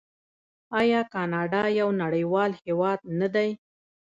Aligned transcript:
آیا 0.79 1.01
کاناډا 1.13 1.63
یو 1.79 1.89
نړیوال 2.03 2.51
هیواد 2.63 2.99
نه 3.19 3.27
دی؟ 3.35 3.49